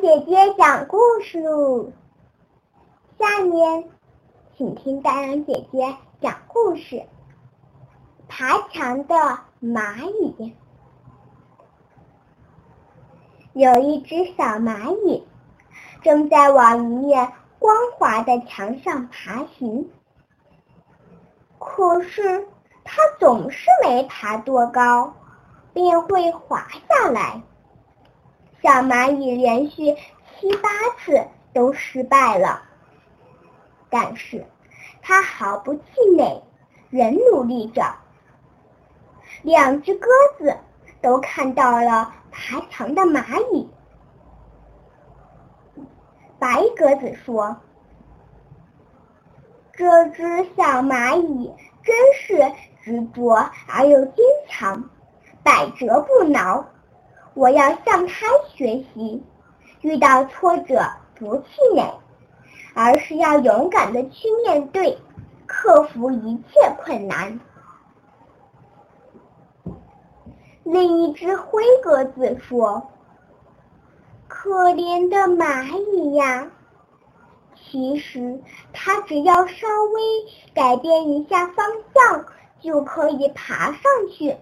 [0.00, 1.42] 姐姐讲故事。
[3.18, 3.88] 下面，
[4.56, 7.04] 请听大阳姐姐讲故事：
[8.28, 9.14] 爬墙的
[9.60, 10.54] 蚂蚁。
[13.52, 15.26] 有一只小蚂蚁
[16.02, 19.90] 正在往一面光滑的墙上爬行，
[21.58, 22.48] 可是
[22.82, 25.12] 它总是没爬多高，
[25.72, 27.42] 便会滑下来。
[28.62, 29.96] 小蚂蚁连续
[30.38, 30.68] 七八
[30.98, 32.62] 次都失败了，
[33.90, 34.46] 但是
[35.02, 35.82] 它毫不气
[36.16, 36.40] 馁，
[36.90, 37.82] 仍努力着。
[39.42, 40.06] 两只鸽
[40.38, 40.56] 子
[41.00, 43.68] 都看到了爬墙的蚂蚁。
[46.38, 47.56] 白鸽子说
[49.74, 50.22] ：“这只
[50.56, 51.52] 小蚂蚁
[51.82, 52.52] 真是
[52.84, 54.14] 执着而又坚
[54.48, 54.88] 强，
[55.42, 56.64] 百折不挠。”
[57.34, 59.22] 我要向他学习，
[59.80, 60.82] 遇到挫折
[61.14, 61.44] 不气
[61.74, 61.94] 馁，
[62.74, 64.98] 而是要勇敢的去面对，
[65.46, 67.40] 克服一切困难。
[70.64, 72.86] 另一只灰鸽子说
[74.28, 76.50] ：“可怜的蚂蚁呀，
[77.56, 78.40] 其实
[78.72, 80.02] 它只要稍微
[80.54, 82.26] 改变一下方向，
[82.60, 84.36] 就可以爬上去。”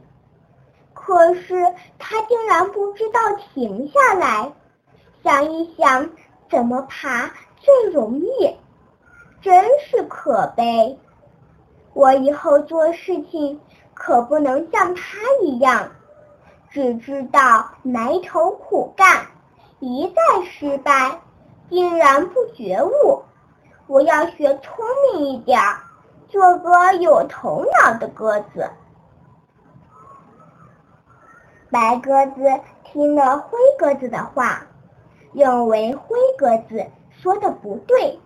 [1.11, 4.53] 可是他竟然不知道停下来，
[5.25, 6.09] 想一想
[6.49, 8.57] 怎么爬最容易，
[9.43, 10.97] 真是可悲。
[11.95, 13.61] 我以后做事情
[13.93, 15.91] 可不能像他一样，
[16.71, 19.27] 只知道埋头苦干，
[19.81, 21.21] 一再失败，
[21.69, 23.25] 竟然不觉悟。
[23.89, 25.61] 我要学聪明一点，
[26.29, 28.71] 做个有头脑的鸽子。
[31.71, 34.67] 白鸽子听了灰鸽子的话，
[35.33, 38.19] 认为灰鸽子说的不对，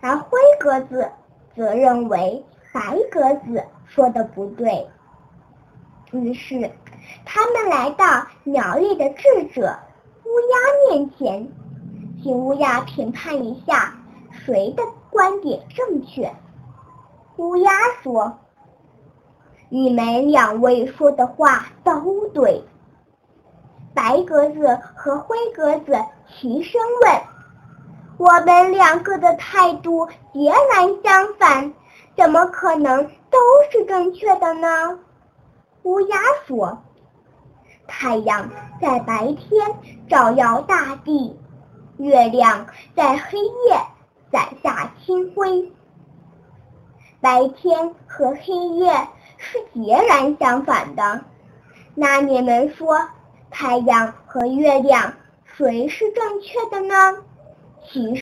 [0.00, 1.10] 而灰鸽子
[1.56, 4.86] 则认为白鸽子说的不对。
[6.12, 6.70] 于是，
[7.24, 8.06] 他们来到
[8.44, 9.76] 鸟类的智者
[10.24, 11.50] 乌鸦面前，
[12.22, 13.92] 请乌鸦评判一下
[14.30, 16.32] 谁的观点正确。
[17.36, 17.70] 乌鸦
[18.02, 18.38] 说。
[19.70, 22.64] 你们两位说的话都对。
[23.94, 25.92] 白鸽子和灰鸽子
[26.26, 27.20] 齐声问
[28.16, 31.74] ：“我们两个的态度截然相反，
[32.16, 33.38] 怎么可能都
[33.70, 34.98] 是正确的呢？”
[35.84, 36.78] 乌鸦说
[37.86, 38.48] ：“太阳
[38.80, 39.70] 在白天
[40.08, 41.38] 照耀大地，
[41.98, 43.78] 月亮在黑夜
[44.32, 45.70] 洒下清辉。
[47.20, 48.90] 白天和黑夜。”
[49.38, 51.24] 是截然相反的，
[51.94, 53.08] 那你们说
[53.50, 55.14] 太阳和月亮
[55.56, 57.22] 谁是正确的呢？
[57.90, 58.16] 其实。